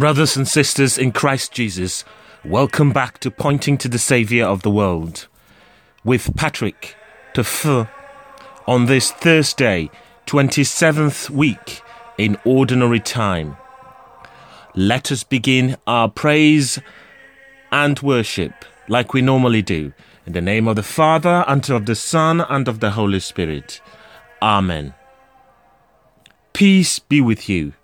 [0.00, 2.06] Brothers and sisters in Christ Jesus,
[2.42, 5.28] welcome back to Pointing to the Saviour of the World
[6.04, 6.96] with Patrick
[7.34, 7.86] Tef
[8.66, 9.90] on this Thursday,
[10.26, 11.82] 27th week
[12.16, 13.58] in Ordinary Time.
[14.74, 16.78] Let us begin our praise
[17.70, 19.92] and worship like we normally do.
[20.24, 23.82] In the name of the Father, and of the Son, and of the Holy Spirit.
[24.40, 24.94] Amen.
[26.54, 27.74] Peace be with you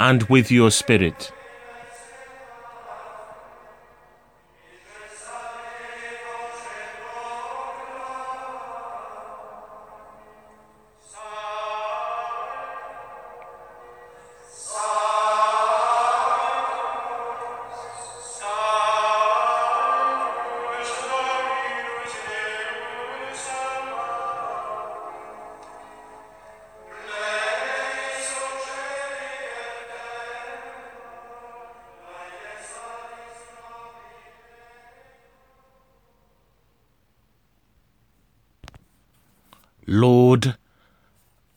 [0.00, 1.30] and with your spirit.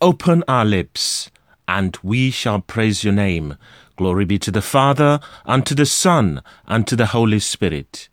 [0.04, 1.32] Open our lips,
[1.66, 3.58] and we shall praise your name.
[3.96, 8.09] Glory be to the Father, and to the Son, and to the Holy Spirit,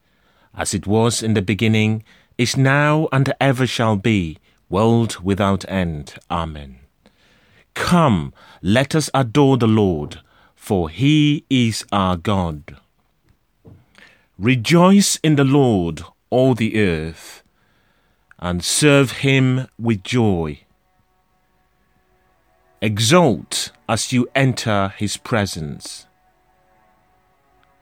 [0.55, 2.05] as it was in the beginning,
[2.39, 6.15] is now, and ever shall be, world without end.
[6.31, 6.79] Amen.
[7.75, 10.21] Come, let us adore the Lord,
[10.55, 12.77] for he is our God.
[14.39, 17.43] Rejoice in the Lord, all the earth
[18.41, 20.61] and serve him with joy.
[22.83, 26.07] Exult as you enter his presence.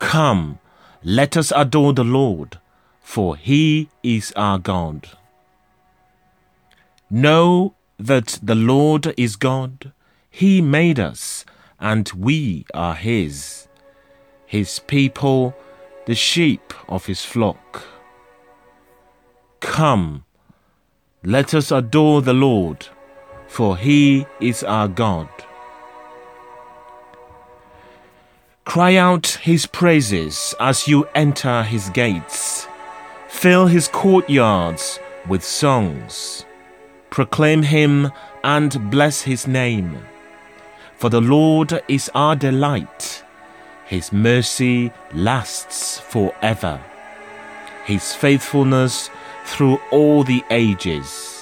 [0.00, 0.58] Come,
[1.04, 2.58] let us adore the Lord,
[3.00, 5.08] for he is our God.
[7.08, 9.92] Know that the Lord is God.
[10.30, 11.44] He made us,
[11.78, 13.68] and we are his,
[14.46, 15.54] his people,
[16.06, 17.84] the sheep of his flock.
[19.60, 20.24] Come,
[21.22, 22.88] let us adore the Lord,
[23.48, 25.28] for he is our God.
[28.64, 32.68] Cry out his praises as you enter his gates.
[33.26, 36.44] Fill his courtyards with songs.
[37.08, 38.12] Proclaim him
[38.44, 39.98] and bless his name.
[40.96, 43.24] For the Lord is our delight.
[43.86, 46.78] His mercy lasts forever.
[47.86, 49.08] His faithfulness
[49.46, 51.37] through all the ages.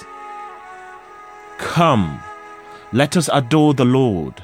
[1.57, 2.19] Come,
[2.93, 4.43] let us adore the Lord,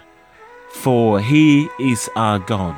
[0.71, 2.75] for he is our God.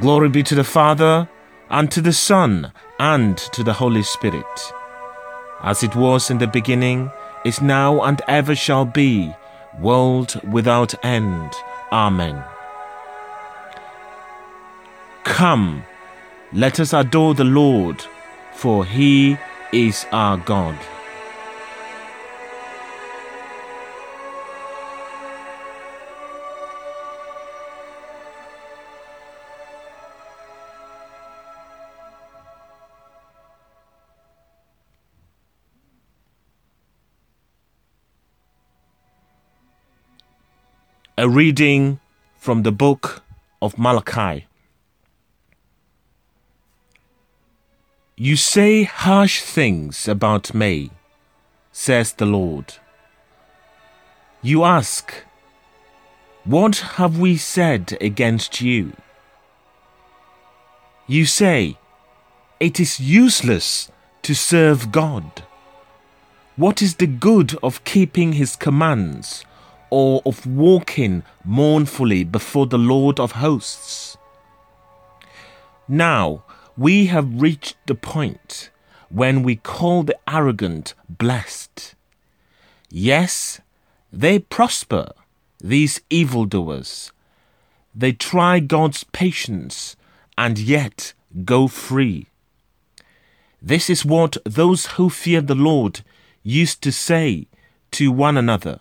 [0.00, 1.28] Glory be to the Father,
[1.68, 4.72] and to the Son, and to the Holy Spirit,
[5.62, 7.10] as it was in the beginning,
[7.44, 9.32] is now, and ever shall be,
[9.78, 11.52] world without end.
[11.92, 12.42] Amen.
[15.24, 15.84] Come,
[16.52, 18.04] let us adore the Lord,
[18.54, 19.38] for he
[19.72, 20.76] is our God.
[41.20, 42.00] A reading
[42.38, 43.22] from the book
[43.60, 44.46] of Malachi.
[48.16, 50.90] You say harsh things about me,
[51.72, 52.76] says the Lord.
[54.40, 55.12] You ask,
[56.44, 58.94] What have we said against you?
[61.06, 61.76] You say,
[62.60, 63.92] It is useless
[64.22, 65.42] to serve God.
[66.56, 69.44] What is the good of keeping his commands
[69.90, 74.16] or of walking mournfully before the Lord of hosts?
[75.88, 76.44] Now,
[76.76, 78.70] we have reached the point
[79.08, 81.94] when we call the arrogant blessed.
[82.88, 83.60] Yes,
[84.12, 85.12] they prosper,
[85.58, 87.12] these evildoers.
[87.94, 89.96] They try God's patience
[90.38, 91.12] and yet
[91.44, 92.28] go free.
[93.60, 96.00] This is what those who fear the Lord
[96.42, 97.46] used to say
[97.92, 98.80] to one another.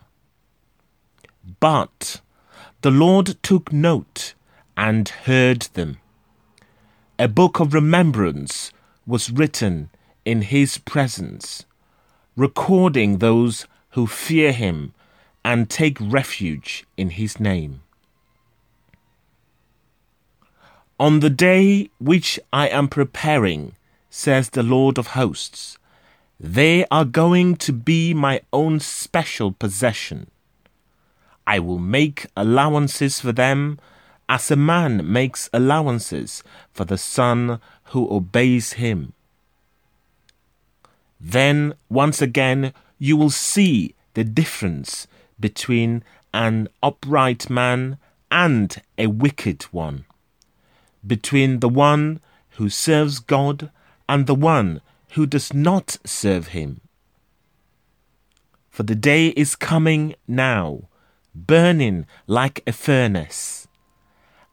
[1.60, 2.22] But
[2.82, 4.34] the Lord took note
[4.76, 5.98] and heard them
[7.20, 8.72] a book of remembrance
[9.06, 9.90] was written
[10.24, 11.66] in his presence,
[12.38, 14.94] recording those who fear him
[15.44, 17.82] and take refuge in his name.
[20.98, 23.74] On the day which I am preparing,
[24.10, 25.78] says the Lord of hosts,
[26.40, 30.32] they are going to be my own special possession.
[31.50, 33.80] I will make allowances for them
[34.30, 39.14] as a man makes allowances for the son who obeys him.
[41.20, 45.08] Then, once again, you will see the difference
[45.40, 46.04] between
[46.36, 47.98] an upright man
[48.30, 50.06] and a wicked one,
[51.06, 52.22] between the one
[52.58, 53.72] who serves God
[54.08, 54.82] and the one
[55.14, 56.82] who does not serve him.
[58.70, 60.84] For the day is coming now,
[61.36, 63.68] burning like a furnace,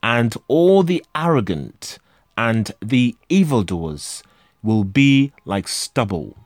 [0.03, 1.99] and all the arrogant
[2.37, 4.23] and the evildoers
[4.63, 6.37] will be like stubble.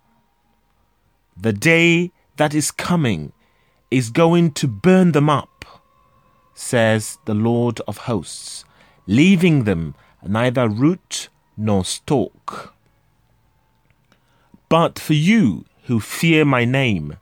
[1.36, 3.32] The day that is coming
[3.90, 5.64] is going to burn them up,
[6.54, 8.64] says the Lord of hosts,
[9.06, 9.94] leaving them
[10.26, 12.74] neither root nor stalk.
[14.68, 17.16] But for you who fear my name,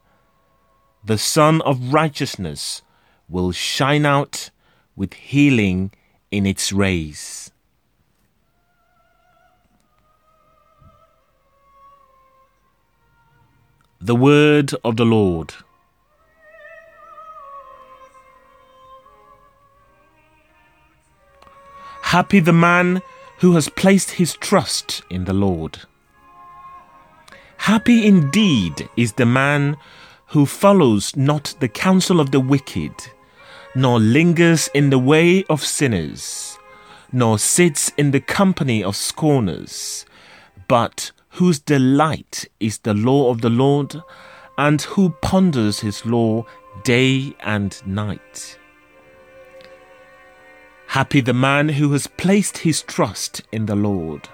[1.05, 2.83] the Sun of Righteousness
[3.29, 4.51] will shine out
[4.97, 5.93] with healing
[6.31, 7.51] in its rays.
[14.01, 15.53] The Word of the Lord.
[22.03, 23.03] Happy the man
[23.39, 25.81] who has placed his trust in the Lord.
[27.59, 29.77] Happy indeed is the man
[30.29, 32.93] who follows not the counsel of the wicked,
[33.75, 36.59] nor lingers in the way of sinners,
[37.13, 40.05] nor sits in the company of scorners,
[40.69, 44.03] but whose delight is the law of the Lord,
[44.57, 46.45] and who ponders his law
[46.83, 48.59] day and night.
[50.89, 54.29] Happy the man who has placed his trust in the Lord.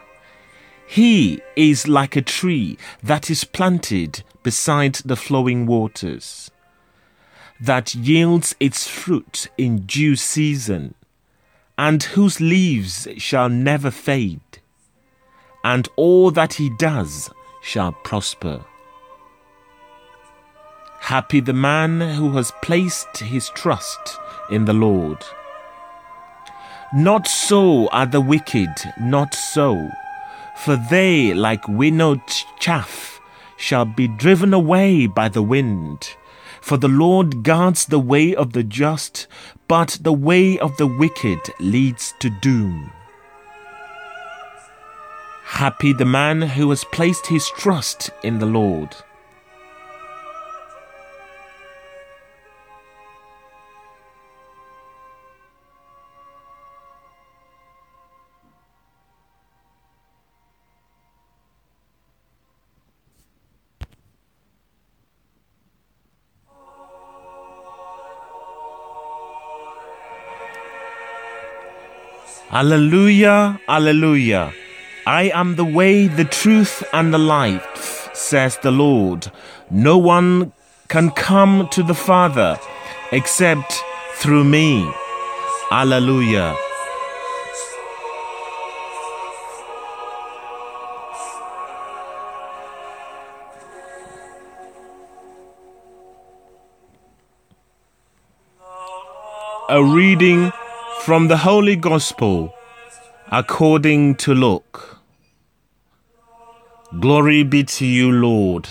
[0.87, 6.51] He is like a tree that is planted beside the flowing waters,
[7.61, 10.95] that yields its fruit in due season,
[11.79, 14.41] and whose leaves shall never fade,
[15.63, 17.31] and all that he does
[17.63, 18.65] shall prosper.
[21.01, 24.19] Happy the man who has placed his trust
[24.51, 25.23] in the Lord.
[26.95, 29.91] Not so are the wicked, not so
[30.55, 32.23] for they, like winnowed
[32.59, 33.21] chaff,
[33.57, 36.17] shall be driven away by the wind.
[36.65, 39.27] For the Lord guards the way of the just,
[39.69, 42.91] but the way of the wicked leads to doom.
[45.45, 48.97] Happy the man who has placed his trust in the Lord.
[72.55, 74.53] Alleluia, Alleluia.
[75.09, 79.27] I am the way, the truth, and the life, says the Lord.
[79.73, 80.53] No one
[80.87, 82.57] can come to the Father
[83.11, 83.83] except
[84.15, 84.89] through me.
[85.73, 86.55] Alleluia.
[99.69, 100.53] A reading
[101.05, 102.55] from the Holy Gospel
[103.31, 105.01] according to Luke.
[106.99, 108.67] Glory be to you, Lord.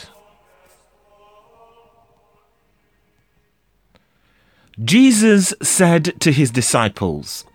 [4.84, 7.46] Jesus said to his disciples,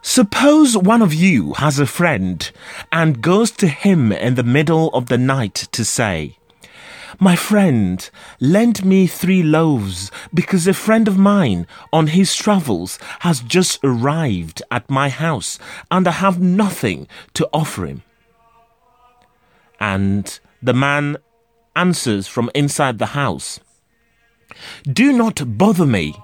[0.00, 2.50] Suppose one of you has a friend
[2.90, 6.37] and goes to him in the middle of the night to say,
[7.18, 8.08] my friend,
[8.40, 14.62] lend me three loaves because a friend of mine on his travels has just arrived
[14.70, 15.58] at my house
[15.90, 18.02] and I have nothing to offer him.
[19.80, 21.16] And the man
[21.76, 23.60] answers from inside the house
[24.84, 26.14] Do not bother me.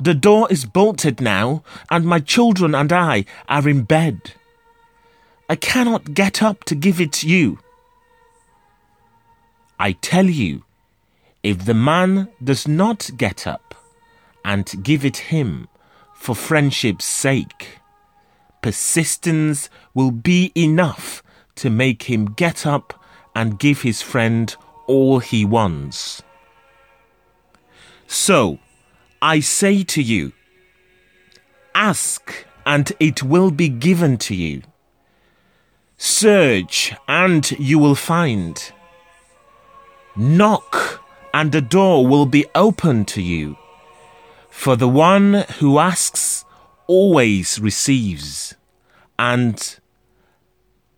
[0.00, 4.34] The door is bolted now, and my children and I are in bed.
[5.48, 7.58] I cannot get up to give it to you.
[9.84, 10.64] I tell you,
[11.42, 13.74] if the man does not get up
[14.42, 15.68] and give it him
[16.14, 17.80] for friendship's sake,
[18.62, 21.22] persistence will be enough
[21.56, 22.98] to make him get up
[23.36, 26.22] and give his friend all he wants.
[28.06, 28.60] So,
[29.20, 30.32] I say to you,
[31.74, 34.62] ask and it will be given to you.
[35.98, 38.72] Search and you will find.
[40.16, 41.02] Knock,
[41.32, 43.56] and the door will be open to you.
[44.48, 46.44] For the one who asks
[46.86, 48.54] always receives,
[49.18, 49.78] and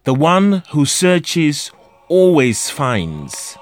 [0.04, 1.72] the one who searches
[2.08, 3.56] always finds.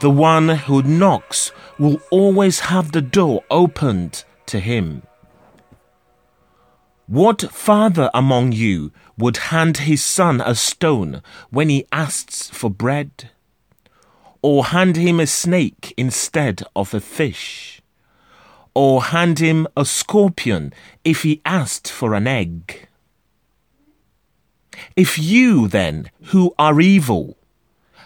[0.00, 5.04] The one who knocks will always have the door opened to him.
[7.06, 13.30] What father among you would hand his son a stone when he asks for bread?
[14.42, 17.80] Or hand him a snake instead of a fish?
[18.74, 20.72] Or hand him a scorpion
[21.04, 22.88] if he asked for an egg?
[24.96, 27.36] If you then, who are evil,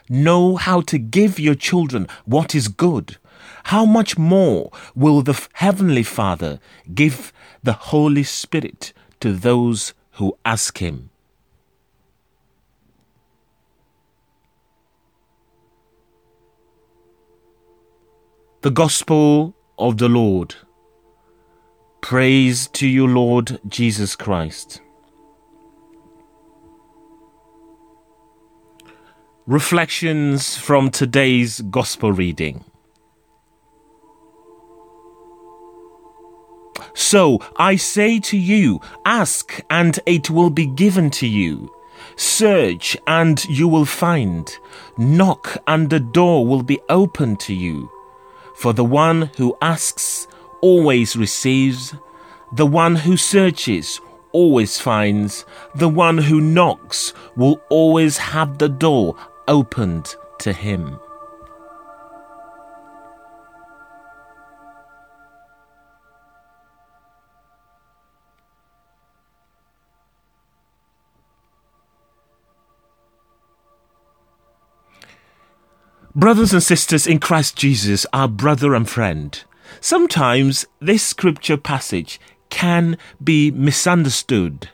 [0.09, 3.17] know how to give your children what is good,
[3.65, 6.61] how much more will the Heavenly Father
[6.95, 11.11] give the Holy Spirit to those who ask Him?
[18.67, 20.57] The Gospel of the Lord.
[22.01, 24.81] Praise to you, Lord Jesus Christ.
[29.47, 32.65] Reflections from today's Gospel reading.
[36.95, 41.73] So I say to you, ask and it will be given to you.
[42.17, 44.51] Search and you will find.
[44.99, 47.89] Knock and the door will be opened to you.
[48.57, 50.27] For the one who asks
[50.63, 51.95] always receives,
[52.53, 54.01] the one who searches
[54.33, 55.45] always finds,
[55.75, 60.99] the one who knocks will always have the door opened to him.
[76.17, 79.45] Brothers and sisters in Christ Jesus, our brother and friend,
[79.81, 82.19] sometimes this scripture passage
[82.51, 84.71] can be misunderstood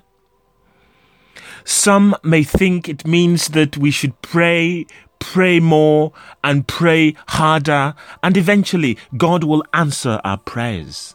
[1.64, 4.86] some may think it means that we should pray,
[5.18, 11.14] pray more, and pray harder, and eventually God will answer our prayers.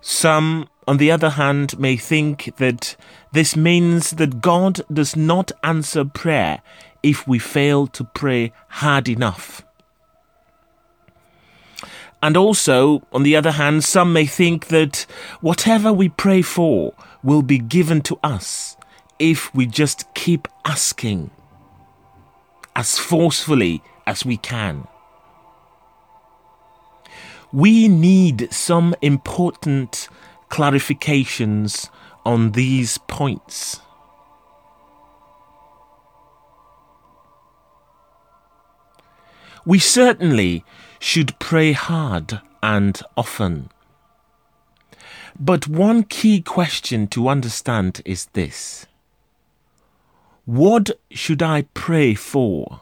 [0.00, 2.96] Some, on the other hand, may think that
[3.32, 6.62] this means that God does not answer prayer
[7.02, 9.62] if we fail to pray hard enough.
[12.22, 15.06] And also, on the other hand, some may think that
[15.40, 18.76] whatever we pray for will be given to us
[19.18, 21.30] if we just keep asking
[22.74, 24.86] as forcefully as we can.
[27.52, 30.08] We need some important
[30.50, 31.88] clarifications
[32.24, 33.80] on these points.
[39.68, 40.64] We certainly
[40.98, 43.68] should pray hard and often.
[45.38, 48.86] But one key question to understand is this
[50.46, 52.80] What should I pray for?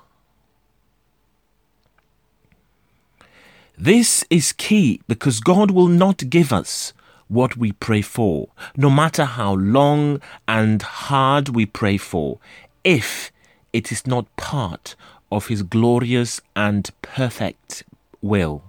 [3.77, 6.93] This is key because God will not give us
[7.27, 12.39] what we pray for, no matter how long and hard we pray for,
[12.85, 13.33] if
[13.73, 14.95] it is not part
[15.31, 17.85] of His glorious and perfect
[18.21, 18.63] will.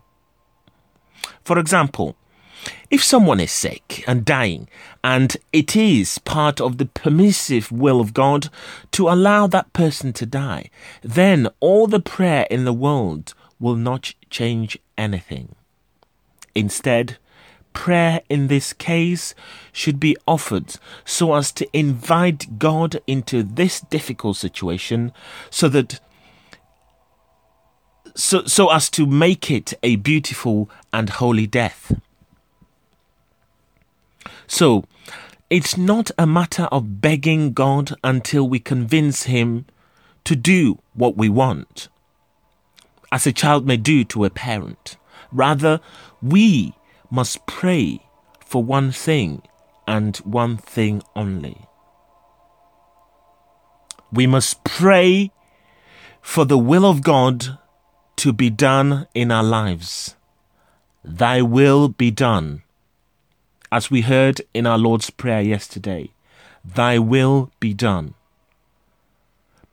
[1.43, 2.15] For example,
[2.89, 4.67] if someone is sick and dying,
[5.03, 8.49] and it is part of the permissive will of God
[8.91, 10.69] to allow that person to die,
[11.01, 15.55] then all the prayer in the world will not change anything.
[16.55, 17.17] Instead,
[17.73, 19.35] prayer in this case
[19.71, 25.11] should be offered so as to invite God into this difficult situation
[25.49, 25.99] so that
[28.17, 31.95] so, so as to make it a beautiful and holy death.
[34.47, 34.85] So,
[35.51, 39.65] it's not a matter of begging God until we convince Him
[40.23, 41.89] to do what we want,
[43.11, 44.97] as a child may do to a parent.
[45.31, 45.79] Rather,
[46.21, 46.73] we
[47.11, 48.01] must pray
[48.43, 49.43] for one thing
[49.87, 51.67] and one thing only.
[54.11, 55.31] We must pray
[56.21, 57.59] for the will of God
[58.17, 60.15] to be done in our lives.
[61.03, 62.63] Thy will be done.
[63.71, 66.11] As we heard in our Lord's Prayer yesterday,
[66.65, 68.13] Thy will be done.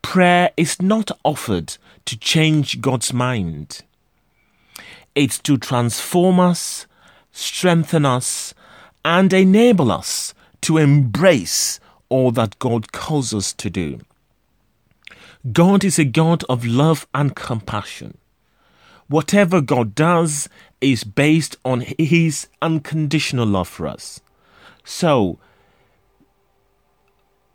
[0.03, 3.81] Prayer is not offered to change God's mind.
[5.15, 6.87] It's to transform us,
[7.33, 8.55] strengthen us,
[9.05, 14.01] and enable us to embrace all that God calls us to do.
[15.53, 18.19] God is a God of love and compassion.
[19.15, 20.49] Whatever God does
[20.81, 24.21] is based on His unconditional love for us.
[24.83, 25.39] So,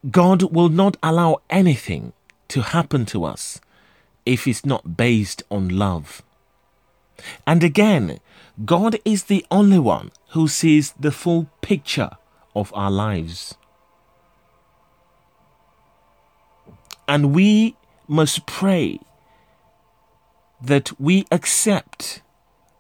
[0.10, 2.14] God will not allow anything
[2.48, 3.60] to happen to us
[4.26, 6.22] if it's not based on love.
[7.46, 8.22] And again,
[8.64, 12.12] God is the only one who sees the full picture
[12.56, 13.56] of our lives.
[17.06, 17.76] And we
[18.08, 19.02] must pray
[20.62, 22.22] that we accept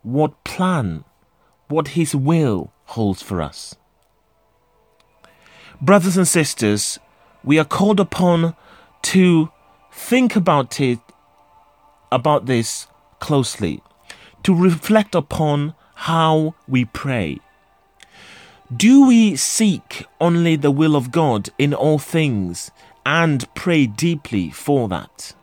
[0.03, 1.03] what plan,
[1.67, 3.75] what His will holds for us.
[5.81, 6.99] Brothers and sisters,
[7.43, 8.55] we are called upon
[9.03, 9.49] to
[9.91, 10.99] think about it,
[12.11, 12.87] about this
[13.19, 13.81] closely,
[14.43, 17.39] to reflect upon how we pray.
[18.75, 22.71] Do we seek only the will of God in all things
[23.05, 25.33] and pray deeply for that?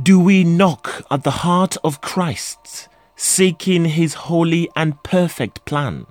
[0.00, 6.06] Do we knock at the heart of Christ, seeking his holy and perfect plan?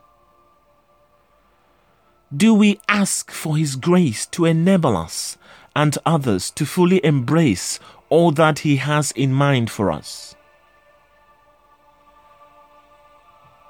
[2.36, 5.38] Do we ask for his grace to enable us
[5.76, 7.80] and others to fully embrace
[8.10, 10.36] all that he has in mind for us?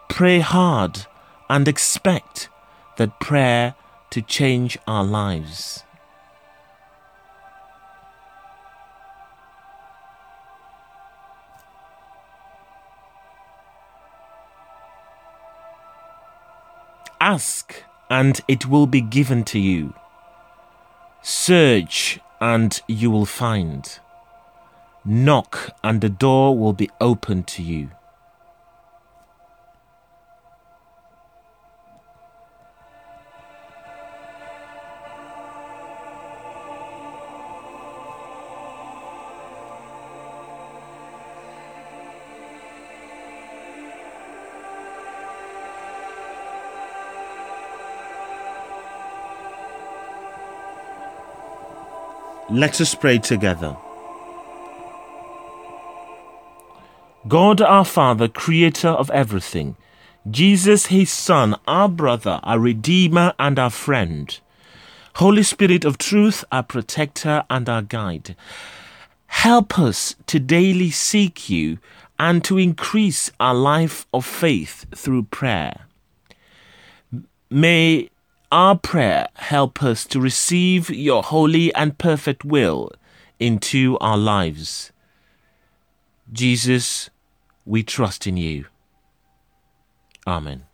[0.10, 1.06] Pray hard
[1.50, 2.50] and expect
[2.98, 3.76] that prayer
[4.10, 5.84] to change our lives.
[17.22, 19.94] Ask and it will be given to you.
[21.22, 24.00] Search and you will find.
[25.04, 27.90] Knock and the door will be opened to you.
[52.60, 53.78] Let us pray together.
[57.26, 59.78] God our Father, creator of everything,
[60.30, 64.38] Jesus his Son, our brother, our Redeemer, and our friend,
[65.16, 68.36] Holy Spirit of truth, our protector and our guide,
[69.28, 71.78] help us to daily seek you
[72.20, 75.86] and to increase our life of faith through prayer.
[77.50, 78.10] May
[78.52, 82.92] our prayer help us to receive your holy and perfect will
[83.40, 84.92] into our lives.
[86.32, 87.10] Jesus,
[87.66, 88.66] we trust in you.
[90.26, 90.66] Amen.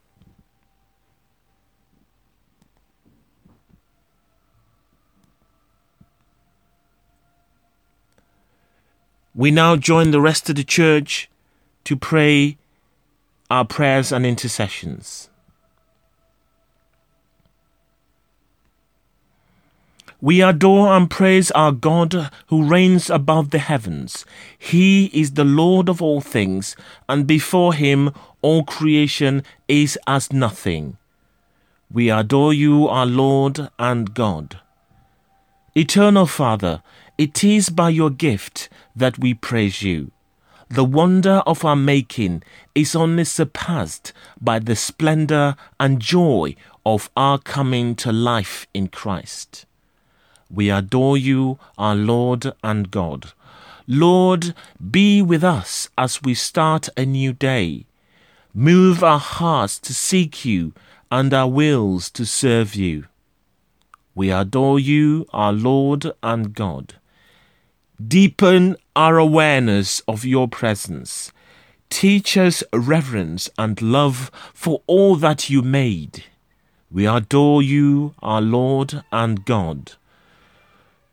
[9.33, 11.29] We now join the rest of the church
[11.83, 12.57] to pray
[13.49, 15.29] our prayers and intercessions.
[20.25, 24.25] We adore and praise our God who reigns above the heavens.
[24.57, 26.75] He is the Lord of all things,
[27.07, 28.11] and before him
[28.41, 30.97] all creation is as nothing.
[31.91, 34.59] We adore you, our Lord and God.
[35.75, 36.81] Eternal Father,
[37.19, 40.09] it is by your gift that we praise you.
[40.69, 42.41] The wonder of our making
[42.73, 44.11] is only surpassed
[44.41, 49.67] by the splendor and joy of our coming to life in Christ.
[50.49, 53.33] We adore you, our Lord and God.
[53.87, 54.53] Lord,
[54.91, 57.85] be with us as we start a new day.
[58.53, 60.73] Move our hearts to seek you
[61.11, 63.05] and our wills to serve you.
[64.15, 66.95] We adore you, our Lord and God.
[68.05, 71.31] Deepen our awareness of your presence.
[71.89, 76.23] Teach us reverence and love for all that you made.
[76.89, 79.93] We adore you, our Lord and God.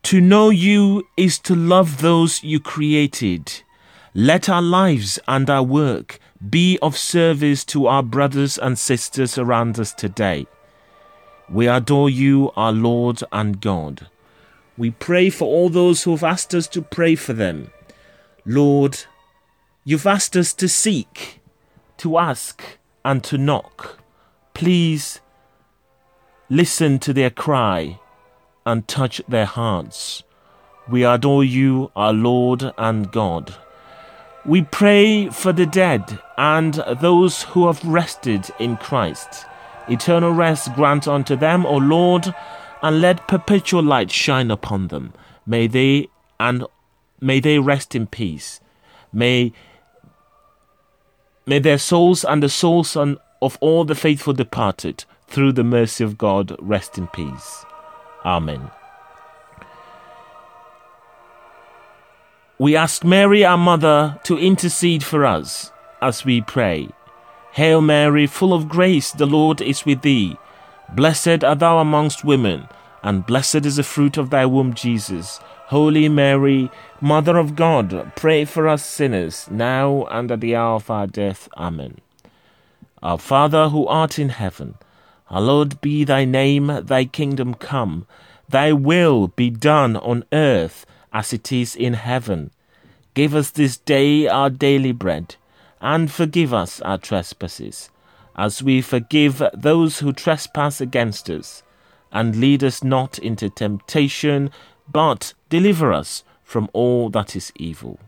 [0.05, 3.63] To know you is to love those you created.
[4.15, 6.19] Let our lives and our work
[6.51, 10.47] be of service to our brothers and sisters around us today.
[11.49, 14.09] We adore you, our Lord and God.
[14.77, 17.71] We pray for all those who have asked us to pray for them.
[18.45, 19.05] Lord,
[19.85, 21.41] you've asked us to seek,
[21.99, 22.61] to ask,
[23.05, 23.99] and to knock.
[24.53, 25.21] Please
[26.51, 28.01] listen to their cry
[28.65, 30.23] and touch their hearts.
[30.89, 33.55] We adore you, our Lord and God.
[34.45, 39.47] We pray for the dead and those who have rested in Christ.
[39.89, 42.35] Eternal rest grant unto them, O Lord,
[42.83, 45.13] and let perpetual light shine upon them.
[45.47, 46.09] May they
[46.41, 46.65] and
[47.21, 48.61] may they rest in peace.
[49.13, 49.53] May,
[51.47, 56.19] may their souls and the souls of all the faithful departed through the mercy of
[56.19, 57.65] God rest in peace.
[58.25, 58.71] Amen.
[62.59, 66.89] We ask Mary, our mother, to intercede for us as we pray.
[67.53, 70.37] Hail Mary, full of grace, the Lord is with thee.
[70.95, 72.69] Blessed art thou amongst women,
[73.03, 75.41] and blessed is the fruit of thy womb, Jesus.
[75.67, 80.89] Holy Mary, Mother of God, pray for us sinners, now and at the hour of
[80.91, 81.49] our death.
[81.57, 81.99] Amen.
[83.03, 84.77] Our Father who art in heaven,
[85.33, 88.07] hallowed be thy name, thy kingdom come,
[88.51, 92.51] thy will be done on earth as it is in heaven.
[93.15, 95.37] Give us this day our daily bread,
[95.81, 97.89] and forgive us our trespasses,
[98.37, 101.63] as we forgive those who trespass against us.
[102.13, 104.51] And lead us not into temptation,
[104.87, 107.99] but deliver us from all that is evil.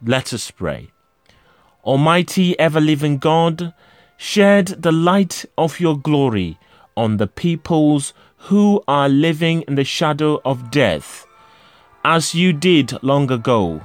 [0.00, 0.90] Let us pray.
[1.84, 3.74] Almighty ever living God,
[4.22, 6.58] shed the light of your glory
[6.94, 8.12] on the peoples
[8.48, 11.26] who are living in the shadow of death
[12.04, 13.80] as you did long ago,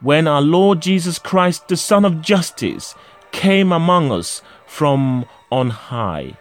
[0.00, 2.94] when our Lord Jesus Christ, the Sun of Justice,
[3.32, 6.36] came among us from on high,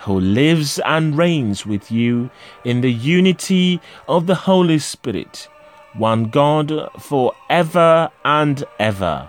[0.00, 2.30] who lives and reigns with you
[2.64, 5.48] in the unity of the Holy Spirit,
[5.92, 9.28] one God for ever and ever.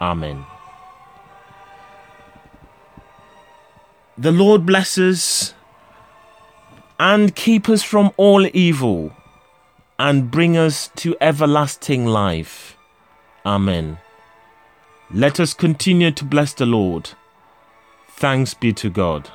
[0.00, 0.55] Amen.
[4.18, 5.52] The Lord bless us
[6.98, 9.12] and keep us from all evil
[9.98, 12.78] and bring us to everlasting life.
[13.44, 13.98] Amen.
[15.12, 17.10] Let us continue to bless the Lord.
[18.08, 19.30] Thanks be to God.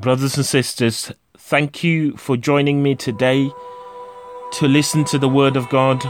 [0.00, 3.50] Brothers and sisters, thank you for joining me today
[4.52, 6.02] to listen to the Word of God,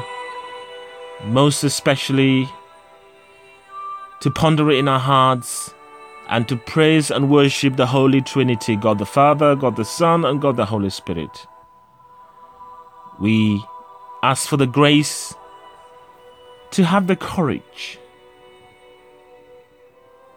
[1.24, 2.48] most especially
[4.20, 5.74] to ponder it in our hearts
[6.28, 10.40] and to praise and worship the Holy Trinity God the Father, God the Son, and
[10.40, 11.44] God the Holy Spirit.
[13.18, 13.60] We
[14.22, 15.34] ask for the grace
[16.70, 17.98] to have the courage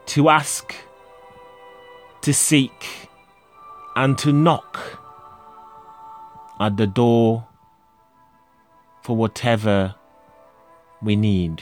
[0.07, 0.73] to ask,
[2.21, 3.02] to seek,
[3.95, 4.99] and to knock
[6.59, 7.47] at the door
[9.03, 9.95] for whatever
[11.01, 11.61] we need.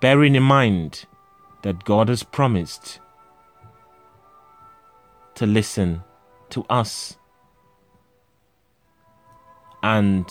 [0.00, 1.04] Bearing in mind
[1.62, 3.00] that God has promised
[5.34, 6.02] to listen
[6.50, 7.16] to us
[9.82, 10.26] and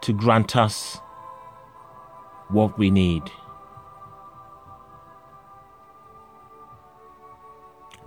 [0.00, 0.98] to grant us
[2.48, 3.22] what we need.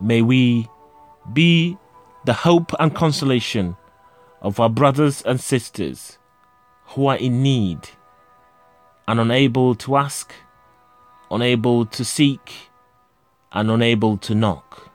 [0.02, 0.68] May we
[1.34, 1.78] be
[2.26, 3.76] the hope and consolation
[4.42, 6.18] of our brothers and sisters
[6.86, 7.90] who are in need
[9.08, 10.34] and unable to ask,
[11.30, 12.70] unable to seek,
[13.52, 14.90] and unable to knock,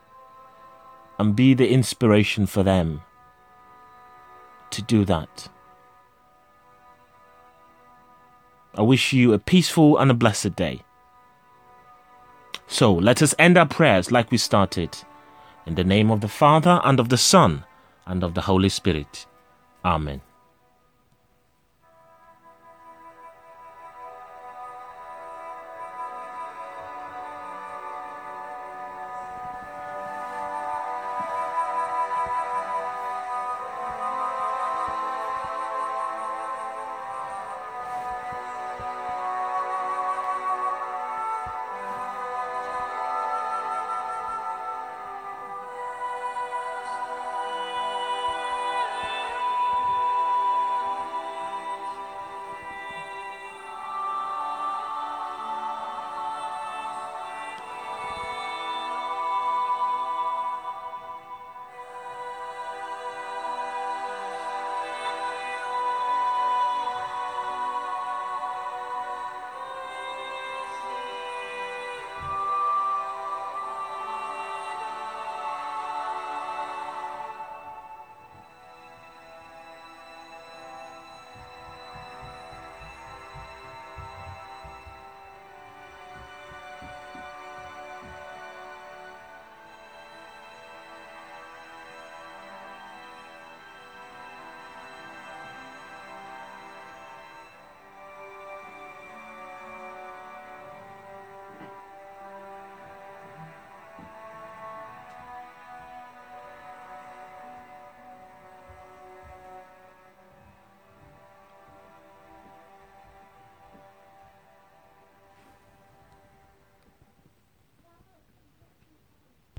[1.18, 3.02] and be the inspiration for them
[4.70, 5.48] to do that.
[8.76, 10.82] I wish you a peaceful and a blessed day.
[12.66, 14.96] So let us end our prayers like we started.
[15.66, 17.64] In the name of the Father, and of the Son,
[18.06, 19.26] and of the Holy Spirit.
[19.84, 20.20] Amen.